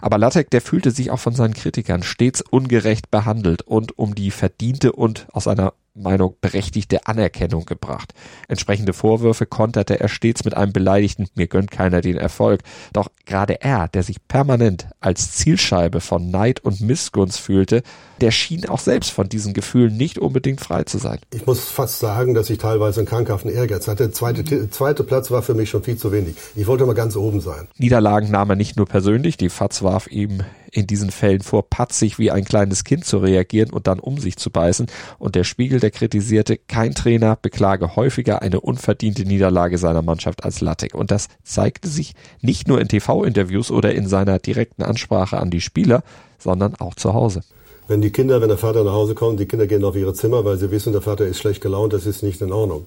Aber 0.00 0.18
Lattek, 0.18 0.50
der 0.50 0.60
fühlte 0.60 0.90
sich 0.90 1.10
auch 1.10 1.18
von 1.18 1.34
seinen 1.34 1.54
Kritikern 1.54 2.02
stets 2.02 2.42
ungerecht 2.42 3.10
behandelt 3.10 3.62
und 3.62 3.98
um 3.98 4.14
die 4.14 4.30
verdiente 4.30 4.92
und 4.92 5.26
aus 5.32 5.44
seiner 5.44 5.74
Meinung 5.94 6.36
berechtigte 6.40 7.06
Anerkennung 7.06 7.66
gebracht. 7.66 8.14
Entsprechende 8.48 8.92
Vorwürfe 8.92 9.44
konterte 9.44 10.00
er 10.00 10.08
stets 10.08 10.44
mit 10.44 10.54
einem 10.54 10.72
beleidigten 10.72 11.28
Mir 11.34 11.48
gönnt 11.48 11.70
keiner 11.70 12.00
den 12.00 12.16
Erfolg. 12.16 12.62
Doch 12.92 13.08
gerade 13.26 13.60
er, 13.60 13.88
der 13.88 14.02
sich 14.02 14.26
permanent 14.26 14.88
als 15.00 15.32
Zielscheibe 15.32 16.00
von 16.00 16.30
Neid 16.30 16.60
und 16.60 16.80
Missgunst 16.80 17.40
fühlte, 17.40 17.82
der 18.22 18.30
schien 18.30 18.68
auch 18.68 18.78
selbst 18.78 19.10
von 19.10 19.28
diesen 19.28 19.52
Gefühlen 19.52 19.96
nicht 19.96 20.16
unbedingt 20.16 20.60
frei 20.60 20.84
zu 20.84 20.98
sein. 20.98 21.18
Ich 21.34 21.44
muss 21.44 21.64
fast 21.64 21.98
sagen, 21.98 22.34
dass 22.34 22.48
ich 22.50 22.58
teilweise 22.58 23.00
einen 23.00 23.08
krankhaften 23.08 23.50
Ehrgeiz 23.50 23.88
hatte. 23.88 24.12
Zweite, 24.12 24.70
zweite 24.70 25.02
Platz 25.02 25.32
war 25.32 25.42
für 25.42 25.54
mich 25.54 25.70
schon 25.70 25.82
viel 25.82 25.96
zu 25.96 26.12
wenig. 26.12 26.36
Ich 26.54 26.68
wollte 26.68 26.86
mal 26.86 26.94
ganz 26.94 27.16
oben 27.16 27.40
sein. 27.40 27.66
Niederlagen 27.78 28.30
nahm 28.30 28.48
er 28.48 28.56
nicht 28.56 28.76
nur 28.76 28.86
persönlich, 28.86 29.36
die 29.36 29.48
Fatz 29.48 29.82
warf 29.82 30.06
ihm 30.06 30.44
in 30.70 30.86
diesen 30.86 31.10
Fällen 31.10 31.42
vor, 31.42 31.68
patzig 31.68 32.20
wie 32.20 32.30
ein 32.30 32.44
kleines 32.44 32.84
Kind 32.84 33.04
zu 33.04 33.18
reagieren 33.18 33.70
und 33.70 33.88
dann 33.88 33.98
um 33.98 34.18
sich 34.18 34.36
zu 34.36 34.50
beißen. 34.50 34.86
Und 35.18 35.34
der 35.34 35.44
Spiegel, 35.44 35.80
der 35.80 35.90
kritisierte, 35.90 36.56
kein 36.56 36.94
Trainer 36.94 37.36
beklage 37.36 37.96
häufiger 37.96 38.40
eine 38.40 38.60
unverdiente 38.60 39.24
Niederlage 39.24 39.78
seiner 39.78 40.02
Mannschaft 40.02 40.44
als 40.44 40.60
Lattek. 40.60 40.94
Und 40.94 41.10
das 41.10 41.26
zeigte 41.42 41.88
sich 41.88 42.14
nicht 42.40 42.68
nur 42.68 42.80
in 42.80 42.86
TV-Interviews 42.86 43.72
oder 43.72 43.92
in 43.92 44.06
seiner 44.06 44.38
direkten 44.38 44.84
Ansprache 44.84 45.38
an 45.38 45.50
die 45.50 45.60
Spieler, 45.60 46.04
sondern 46.38 46.76
auch 46.76 46.94
zu 46.94 47.14
Hause. 47.14 47.42
Wenn 47.88 48.00
die 48.00 48.10
Kinder, 48.10 48.40
wenn 48.40 48.48
der 48.48 48.58
Vater 48.58 48.84
nach 48.84 48.92
Hause 48.92 49.14
kommt, 49.14 49.40
die 49.40 49.46
Kinder 49.46 49.66
gehen 49.66 49.84
auf 49.84 49.96
ihre 49.96 50.14
Zimmer, 50.14 50.44
weil 50.44 50.56
sie 50.56 50.70
wissen, 50.70 50.92
der 50.92 51.02
Vater 51.02 51.26
ist 51.26 51.38
schlecht 51.38 51.60
gelaunt, 51.60 51.92
das 51.92 52.06
ist 52.06 52.22
nicht 52.22 52.40
in 52.40 52.52
Ordnung. 52.52 52.86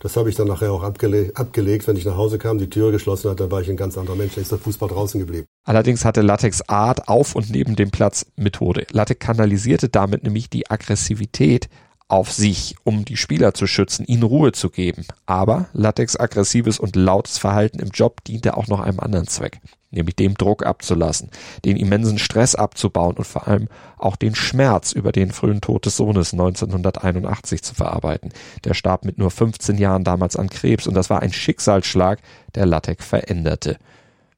Das 0.00 0.18
habe 0.18 0.28
ich 0.28 0.36
dann 0.36 0.48
nachher 0.48 0.70
auch 0.70 0.82
abgele 0.82 1.32
abgelegt. 1.34 1.88
Wenn 1.88 1.96
ich 1.96 2.04
nach 2.04 2.18
Hause 2.18 2.36
kam, 2.36 2.58
die 2.58 2.68
Tür 2.68 2.92
geschlossen 2.92 3.30
hat, 3.30 3.40
dann 3.40 3.50
war 3.50 3.62
ich 3.62 3.70
ein 3.70 3.76
ganz 3.78 3.96
anderer 3.96 4.16
Mensch. 4.16 4.34
Da 4.34 4.42
ist 4.42 4.52
der 4.52 4.58
Fußball 4.58 4.90
draußen 4.90 5.18
geblieben. 5.18 5.46
Allerdings 5.64 6.04
hatte 6.04 6.20
Latex 6.20 6.60
Art 6.68 7.08
auf 7.08 7.34
und 7.34 7.48
neben 7.48 7.74
dem 7.74 7.90
Platz 7.90 8.26
Methode. 8.36 8.86
Latex 8.90 9.24
kanalisierte 9.24 9.88
damit 9.88 10.22
nämlich 10.22 10.50
die 10.50 10.70
Aggressivität 10.70 11.70
auf 12.06 12.30
sich, 12.30 12.76
um 12.84 13.06
die 13.06 13.16
Spieler 13.16 13.54
zu 13.54 13.66
schützen, 13.66 14.04
ihnen 14.04 14.24
Ruhe 14.24 14.52
zu 14.52 14.68
geben. 14.68 15.06
Aber 15.24 15.68
Latex 15.72 16.16
aggressives 16.20 16.78
und 16.78 16.96
lautes 16.96 17.38
Verhalten 17.38 17.78
im 17.78 17.88
Job 17.88 18.22
diente 18.24 18.58
auch 18.58 18.68
noch 18.68 18.80
einem 18.80 19.00
anderen 19.00 19.26
Zweck, 19.26 19.60
nämlich 19.94 20.16
dem 20.16 20.34
Druck 20.34 20.64
abzulassen, 20.64 21.30
den 21.64 21.76
immensen 21.76 22.18
Stress 22.18 22.54
abzubauen 22.54 23.16
und 23.16 23.24
vor 23.24 23.48
allem 23.48 23.68
auch 23.96 24.16
den 24.16 24.34
Schmerz 24.34 24.92
über 24.92 25.12
den 25.12 25.32
frühen 25.32 25.60
Tod 25.60 25.86
des 25.86 25.96
Sohnes 25.96 26.32
1981 26.32 27.62
zu 27.62 27.74
verarbeiten. 27.74 28.32
Der 28.64 28.74
starb 28.74 29.04
mit 29.04 29.18
nur 29.18 29.30
15 29.30 29.78
Jahren 29.78 30.04
damals 30.04 30.36
an 30.36 30.50
Krebs 30.50 30.86
und 30.86 30.94
das 30.94 31.10
war 31.10 31.22
ein 31.22 31.32
Schicksalsschlag, 31.32 32.20
der 32.54 32.66
Latex 32.66 33.04
veränderte 33.06 33.78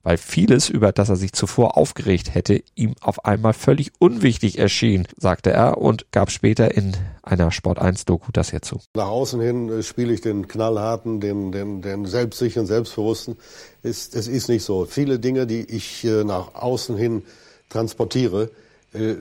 weil 0.07 0.19
vieles, 0.19 0.69
über 0.69 0.93
das 0.93 1.09
er 1.09 1.17
sich 1.17 1.33
zuvor 1.33 1.77
aufgeregt 1.77 2.33
hätte, 2.33 2.63
ihm 2.77 2.95
auf 3.01 3.25
einmal 3.25 3.55
völlig 3.55 3.91
unwichtig 3.99 4.57
erschien, 4.57 5.09
sagte 5.17 5.51
er 5.51 5.79
und 5.79 6.07
gab 6.13 6.31
später 6.31 6.77
in 6.77 6.97
einer 7.25 7.51
Sport 7.51 7.81
1 7.81 8.05
Doku 8.05 8.31
das 8.31 8.51
hierzu. 8.51 8.79
Nach 8.95 9.09
außen 9.09 9.41
hin 9.41 9.69
äh, 9.69 9.83
spiele 9.83 10.15
ich 10.15 10.21
den 10.21 10.47
knallharten, 10.47 11.19
den, 11.19 11.51
den, 11.51 11.83
den 11.83 12.07
selbstsicheren, 12.07 12.69
selbstbewussten. 12.69 13.37
Es, 13.83 14.15
es 14.15 14.29
ist 14.29 14.49
nicht 14.49 14.63
so. 14.63 14.85
Viele 14.85 15.19
Dinge, 15.19 15.45
die 15.45 15.63
ich 15.63 16.05
äh, 16.05 16.23
nach 16.23 16.55
außen 16.55 16.97
hin 16.97 17.25
transportiere, 17.69 18.53
äh, 18.93 19.17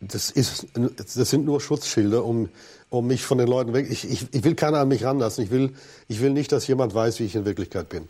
das, 0.00 0.30
ist, 0.30 0.68
das 0.76 1.30
sind 1.30 1.44
nur 1.44 1.60
Schutzschilder, 1.60 2.24
um, 2.24 2.48
um 2.90 3.08
mich 3.08 3.24
von 3.24 3.38
den 3.38 3.48
Leuten 3.48 3.72
weg. 3.72 3.88
Ich, 3.90 4.08
ich, 4.08 4.28
ich 4.30 4.44
will 4.44 4.54
keiner 4.54 4.78
an 4.78 4.86
mich 4.86 5.02
ranlassen. 5.02 5.42
Ich 5.42 5.50
will, 5.50 5.72
ich 6.06 6.20
will 6.20 6.30
nicht, 6.30 6.52
dass 6.52 6.68
jemand 6.68 6.94
weiß, 6.94 7.18
wie 7.18 7.24
ich 7.24 7.34
in 7.34 7.44
Wirklichkeit 7.44 7.88
bin. 7.88 8.08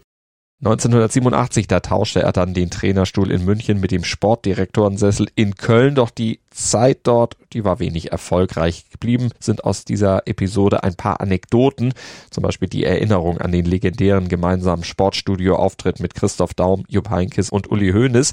1987, 0.64 1.66
da 1.66 1.80
tauschte 1.80 2.22
er 2.22 2.30
dann 2.30 2.54
den 2.54 2.70
Trainerstuhl 2.70 3.32
in 3.32 3.44
München 3.44 3.80
mit 3.80 3.90
dem 3.90 4.04
Sportdirektorensessel 4.04 5.26
in 5.34 5.56
Köln, 5.56 5.96
doch 5.96 6.10
die 6.10 6.38
Zeit 6.50 7.00
dort, 7.02 7.36
die 7.52 7.64
war 7.64 7.80
wenig 7.80 8.12
erfolgreich 8.12 8.84
geblieben, 8.90 9.30
sind 9.40 9.64
aus 9.64 9.84
dieser 9.84 10.28
Episode 10.28 10.84
ein 10.84 10.94
paar 10.94 11.20
Anekdoten, 11.20 11.94
zum 12.30 12.42
Beispiel 12.42 12.68
die 12.68 12.84
Erinnerung 12.84 13.38
an 13.38 13.50
den 13.50 13.64
legendären 13.64 14.28
gemeinsamen 14.28 14.84
Sportstudio-Auftritt 14.84 15.98
mit 15.98 16.14
Christoph 16.14 16.54
Daum, 16.54 16.84
Jupp 16.88 17.10
Heinkes 17.10 17.50
und 17.50 17.68
Uli 17.68 17.90
Hoeneß, 17.90 18.32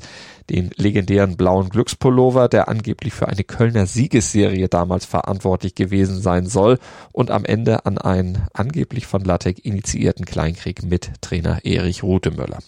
den 0.50 0.72
legendären 0.76 1.38
blauen 1.38 1.70
Glückspullover, 1.70 2.50
der 2.50 2.68
angeblich 2.68 3.14
für 3.14 3.28
eine 3.28 3.44
Kölner 3.44 3.86
Siegesserie 3.86 4.68
damals 4.68 5.06
verantwortlich 5.06 5.76
gewesen 5.76 6.22
sein 6.22 6.48
soll 6.48 6.80
und 7.12 7.32
am 7.32 7.46
Ende 7.46 7.86
an 7.86 7.98
einen 7.98 8.48
angeblich 8.54 9.08
von 9.08 9.24
Lattek 9.24 9.64
initiierten 9.66 10.26
Kleinkrieg 10.26 10.84
mit 10.84 11.12
Trainer 11.22 11.66
Erich 11.66 12.04
Rutemöller. 12.04 12.60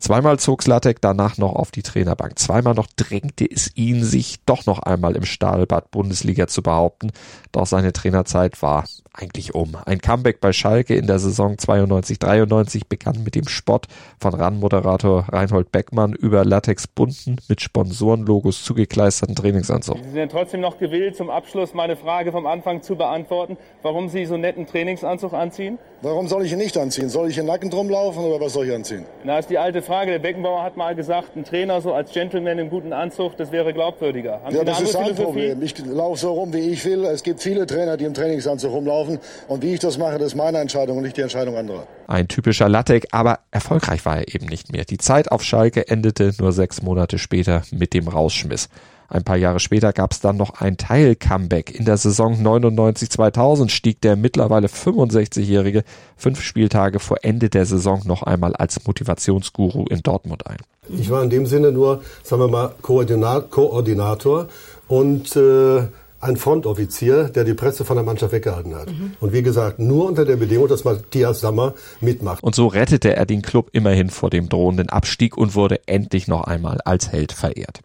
Zweimal 0.00 0.38
zog 0.38 0.62
Slatek 0.62 1.02
danach 1.02 1.36
noch 1.36 1.54
auf 1.54 1.70
die 1.70 1.82
Trainerbank. 1.82 2.38
Zweimal 2.38 2.74
noch 2.74 2.86
drängte 2.96 3.44
es 3.44 3.70
ihn, 3.76 4.02
sich 4.02 4.42
doch 4.46 4.64
noch 4.64 4.78
einmal 4.78 5.14
im 5.14 5.26
Stahlbad 5.26 5.90
Bundesliga 5.90 6.46
zu 6.46 6.62
behaupten. 6.62 7.12
Doch 7.52 7.66
seine 7.66 7.92
Trainerzeit 7.92 8.62
war 8.62 8.84
eigentlich 9.12 9.54
um. 9.54 9.76
Ein 9.84 10.00
Comeback 10.00 10.40
bei 10.40 10.52
Schalke 10.52 10.94
in 10.94 11.06
der 11.06 11.18
Saison 11.18 11.56
92-93 11.56 12.82
begann 12.88 13.22
mit 13.24 13.34
dem 13.34 13.48
Spott 13.48 13.86
von 14.20 14.34
RAN-Moderator 14.34 15.26
Reinhold 15.28 15.72
Beckmann 15.72 16.12
über 16.12 16.44
Latex 16.44 16.86
bunten, 16.86 17.36
mit 17.48 17.60
Sponsorenlogos 17.60 18.64
zugekleisterten 18.64 19.34
Trainingsanzug. 19.34 19.98
Sie 20.02 20.12
sind 20.12 20.32
trotzdem 20.32 20.60
noch 20.60 20.78
gewillt, 20.78 21.16
zum 21.16 21.28
Abschluss 21.28 21.74
meine 21.74 21.96
Frage 21.96 22.32
vom 22.32 22.46
Anfang 22.46 22.82
zu 22.82 22.96
beantworten, 22.96 23.56
warum 23.82 24.08
Sie 24.08 24.24
so 24.26 24.36
netten 24.36 24.66
Trainingsanzug 24.66 25.34
anziehen? 25.34 25.78
Warum 26.02 26.28
soll 26.28 26.46
ich 26.46 26.52
ihn 26.52 26.58
nicht 26.58 26.78
anziehen? 26.78 27.10
Soll 27.10 27.28
ich 27.28 27.36
in 27.36 27.46
Nacken 27.46 27.68
drum 27.68 27.90
laufen 27.90 28.24
oder 28.24 28.42
was 28.42 28.54
soll 28.54 28.66
ich 28.66 28.74
anziehen? 28.74 29.04
Na, 29.24 29.38
ist 29.38 29.50
die 29.50 29.58
alte 29.58 29.82
Frage. 29.90 30.12
Der 30.12 30.20
Beckenbauer 30.20 30.62
hat 30.62 30.76
mal 30.76 30.94
gesagt, 30.94 31.34
ein 31.34 31.42
Trainer 31.42 31.80
so 31.80 31.92
als 31.92 32.12
Gentleman 32.12 32.60
im 32.60 32.70
guten 32.70 32.92
Anzug, 32.92 33.36
das 33.36 33.50
wäre 33.50 33.72
glaubwürdiger. 33.72 34.40
Haben 34.44 34.54
ja, 34.54 34.62
das 34.62 34.80
ist 34.80 34.94
ein 34.94 35.16
Problem. 35.16 35.60
Ich 35.62 35.76
laufe 35.84 36.16
so 36.16 36.32
rum, 36.32 36.52
wie 36.52 36.60
ich 36.60 36.84
will. 36.84 37.04
Es 37.06 37.24
gibt 37.24 37.42
viele 37.42 37.66
Trainer, 37.66 37.96
die 37.96 38.04
im 38.04 38.14
Trainingsanzug 38.14 38.72
rumlaufen. 38.72 39.18
Und 39.48 39.64
wie 39.64 39.74
ich 39.74 39.80
das 39.80 39.98
mache, 39.98 40.18
das 40.18 40.28
ist 40.28 40.34
meine 40.36 40.58
Entscheidung 40.58 40.98
und 40.98 41.02
nicht 41.02 41.16
die 41.16 41.22
Entscheidung 41.22 41.56
anderer. 41.56 41.88
Ein 42.06 42.28
typischer 42.28 42.68
Lattek, 42.68 43.08
aber 43.10 43.40
erfolgreich 43.50 44.04
war 44.06 44.18
er 44.18 44.32
eben 44.32 44.46
nicht 44.46 44.70
mehr. 44.70 44.84
Die 44.84 44.98
Zeit 44.98 45.32
auf 45.32 45.42
Schalke 45.42 45.88
endete 45.88 46.34
nur 46.38 46.52
sechs 46.52 46.82
Monate 46.82 47.18
später 47.18 47.62
mit 47.72 47.92
dem 47.92 48.06
Rausschmiss. 48.06 48.68
Ein 49.10 49.24
paar 49.24 49.36
Jahre 49.36 49.58
später 49.58 49.92
gab 49.92 50.12
es 50.12 50.20
dann 50.20 50.36
noch 50.36 50.60
ein 50.60 50.76
Teil-Comeback. 50.76 51.74
In 51.74 51.84
der 51.84 51.96
Saison 51.96 52.34
99-2000 52.34 53.68
stieg 53.68 54.00
der 54.00 54.14
mittlerweile 54.14 54.68
65-Jährige 54.68 55.82
fünf 56.16 56.40
Spieltage 56.40 57.00
vor 57.00 57.18
Ende 57.22 57.50
der 57.50 57.66
Saison 57.66 58.02
noch 58.04 58.22
einmal 58.22 58.54
als 58.54 58.86
Motivationsguru 58.86 59.86
in 59.90 60.02
Dortmund 60.04 60.46
ein. 60.46 60.58
Ich 60.88 61.10
war 61.10 61.24
in 61.24 61.30
dem 61.30 61.46
Sinne 61.46 61.72
nur, 61.72 62.02
sagen 62.22 62.40
wir 62.40 62.48
mal, 62.48 62.72
Koordinator 62.80 64.46
und 64.86 65.34
äh, 65.34 65.82
ein 66.20 66.36
Frontoffizier, 66.36 67.24
der 67.24 67.42
die 67.42 67.54
Presse 67.54 67.84
von 67.84 67.96
der 67.96 68.04
Mannschaft 68.04 68.32
weggehalten 68.32 68.76
hat. 68.76 68.90
Mhm. 68.90 69.14
Und 69.18 69.32
wie 69.32 69.42
gesagt, 69.42 69.80
nur 69.80 70.06
unter 70.06 70.24
der 70.24 70.36
Bedingung, 70.36 70.68
dass 70.68 70.84
Matthias 70.84 71.40
Sammer 71.40 71.74
mitmacht. 72.00 72.44
Und 72.44 72.54
so 72.54 72.68
rettete 72.68 73.16
er 73.16 73.26
den 73.26 73.42
Club 73.42 73.70
immerhin 73.72 74.10
vor 74.10 74.30
dem 74.30 74.48
drohenden 74.48 74.88
Abstieg 74.88 75.36
und 75.36 75.56
wurde 75.56 75.80
endlich 75.86 76.28
noch 76.28 76.44
einmal 76.44 76.78
als 76.84 77.10
Held 77.10 77.32
verehrt. 77.32 77.80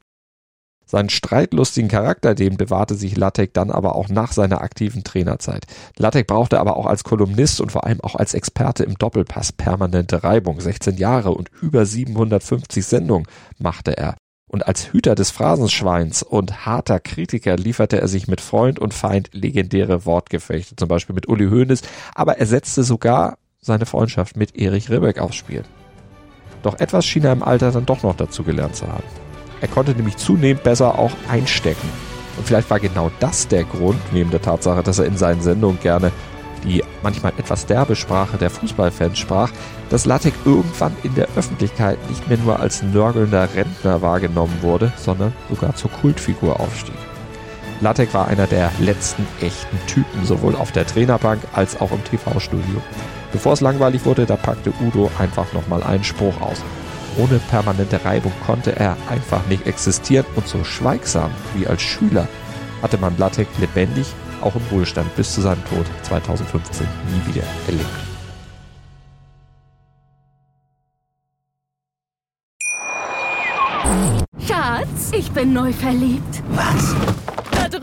Seinen 0.85 1.09
streitlustigen 1.09 1.89
Charakter, 1.89 2.35
den 2.35 2.57
bewahrte 2.57 2.95
sich 2.95 3.17
Lattek 3.17 3.53
dann 3.53 3.71
aber 3.71 3.95
auch 3.95 4.07
nach 4.09 4.31
seiner 4.33 4.61
aktiven 4.61 5.03
Trainerzeit. 5.03 5.65
Lattek 5.97 6.27
brauchte 6.27 6.59
aber 6.59 6.77
auch 6.77 6.85
als 6.85 7.03
Kolumnist 7.03 7.59
und 7.59 7.71
vor 7.71 7.85
allem 7.85 8.01
auch 8.01 8.15
als 8.15 8.33
Experte 8.33 8.83
im 8.83 8.95
Doppelpass 8.95 9.51
permanente 9.51 10.23
Reibung. 10.23 10.59
16 10.59 10.97
Jahre 10.97 11.31
und 11.31 11.49
über 11.61 11.85
750 11.85 12.85
Sendungen 12.85 13.27
machte 13.57 13.97
er. 13.97 14.15
Und 14.47 14.67
als 14.67 14.93
Hüter 14.93 15.15
des 15.15 15.31
Phrasenschweins 15.31 16.21
und 16.21 16.65
harter 16.65 16.99
Kritiker 16.99 17.57
lieferte 17.57 17.99
er 17.99 18.07
sich 18.07 18.27
mit 18.27 18.41
Freund 18.41 18.79
und 18.79 18.93
Feind 18.93 19.29
legendäre 19.33 20.05
Wortgefechte, 20.05 20.75
zum 20.75 20.87
Beispiel 20.87 21.15
mit 21.15 21.27
Uli 21.27 21.47
Hoeneß, 21.47 21.81
aber 22.13 22.37
er 22.37 22.45
setzte 22.45 22.83
sogar 22.83 23.37
seine 23.59 23.87
Freundschaft 23.87 24.37
mit 24.37 24.55
Erich 24.55 24.91
Ribbeck 24.91 25.19
aufs 25.19 25.35
Spiel. 25.35 25.63
Doch 26.61 26.79
etwas 26.79 27.05
schien 27.05 27.25
er 27.25 27.33
im 27.33 27.43
Alter 27.43 27.71
dann 27.71 27.85
doch 27.85 28.03
noch 28.03 28.15
dazu 28.15 28.43
gelernt 28.43 28.75
zu 28.75 28.87
haben. 28.87 29.24
Er 29.61 29.67
konnte 29.67 29.91
nämlich 29.91 30.17
zunehmend 30.17 30.63
besser 30.63 30.97
auch 30.99 31.11
einstecken. 31.29 31.89
Und 32.37 32.45
vielleicht 32.45 32.69
war 32.69 32.79
genau 32.79 33.11
das 33.19 33.47
der 33.47 33.63
Grund, 33.63 33.99
neben 34.11 34.31
der 34.31 34.41
Tatsache, 34.41 34.83
dass 34.83 34.99
er 34.99 35.05
in 35.05 35.17
seinen 35.17 35.41
Sendungen 35.41 35.79
gerne 35.79 36.11
die 36.65 36.83
manchmal 37.03 37.33
etwas 37.37 37.65
derbe 37.65 37.95
Sprache 37.95 38.37
der 38.37 38.49
Fußballfans 38.49 39.17
sprach, 39.17 39.51
dass 39.89 40.05
Lattek 40.05 40.33
irgendwann 40.45 40.95
in 41.03 41.15
der 41.15 41.27
Öffentlichkeit 41.35 41.97
nicht 42.09 42.27
mehr 42.27 42.37
nur 42.37 42.59
als 42.59 42.81
nörgelnder 42.81 43.47
Rentner 43.53 44.01
wahrgenommen 44.01 44.57
wurde, 44.61 44.91
sondern 44.97 45.33
sogar 45.49 45.75
zur 45.75 45.91
Kultfigur 45.91 46.59
aufstieg. 46.59 46.95
Lattek 47.81 48.13
war 48.13 48.27
einer 48.27 48.47
der 48.47 48.71
letzten 48.79 49.27
echten 49.41 49.77
Typen, 49.85 50.25
sowohl 50.25 50.55
auf 50.55 50.71
der 50.71 50.87
Trainerbank 50.87 51.41
als 51.53 51.79
auch 51.79 51.91
im 51.91 52.03
TV-Studio. 52.03 52.81
Bevor 53.31 53.53
es 53.53 53.61
langweilig 53.61 54.05
wurde, 54.05 54.25
da 54.25 54.37
packte 54.37 54.71
Udo 54.81 55.11
einfach 55.19 55.51
nochmal 55.53 55.83
einen 55.83 56.03
Spruch 56.03 56.39
aus. 56.41 56.63
Ohne 57.17 57.39
permanente 57.49 58.03
Reibung 58.03 58.33
konnte 58.45 58.75
er 58.75 58.97
einfach 59.09 59.45
nicht 59.47 59.65
existieren 59.65 60.25
und 60.35 60.47
so 60.47 60.63
schweigsam 60.63 61.31
wie 61.53 61.65
als 61.65 61.81
Schüler 61.81 62.27
hatte 62.81 62.97
man 62.97 63.17
Lattek 63.17 63.47
lebendig, 63.59 64.05
auch 64.41 64.55
im 64.55 64.61
Wohlstand 64.69 65.15
bis 65.15 65.33
zu 65.33 65.41
seinem 65.41 65.63
Tod 65.65 65.85
2015 66.03 66.85
nie 66.85 67.33
wieder 67.33 67.43
erlebt. 67.67 67.89
Schatz, 74.47 75.11
ich 75.17 75.31
bin 75.31 75.53
neu 75.53 75.73
verliebt. 75.73 76.43
Was? 76.49 76.95